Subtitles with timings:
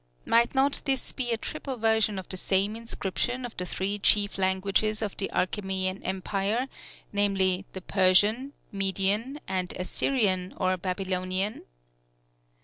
[0.25, 4.39] Might not this be a triple version of the same inscription in the three chief
[4.39, 6.67] languages of the Achæmenian Empire,
[7.13, 11.65] namely, the Persian, Median, and Assyrian or Babylonian.